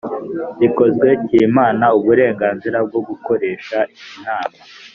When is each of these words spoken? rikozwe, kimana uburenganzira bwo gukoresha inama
rikozwe, 0.59 1.07
kimana 1.27 1.85
uburenganzira 1.97 2.77
bwo 2.87 2.99
gukoresha 3.07 3.77
inama 4.15 4.57